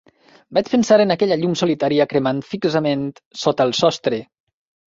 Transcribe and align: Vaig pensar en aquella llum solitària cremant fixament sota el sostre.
Vaig 0.57 0.71
pensar 0.75 0.97
en 1.03 1.15
aquella 1.15 1.37
llum 1.41 1.53
solitària 1.61 2.09
cremant 2.15 2.41
fixament 2.55 3.07
sota 3.45 3.69
el 3.71 3.77
sostre. 3.83 4.25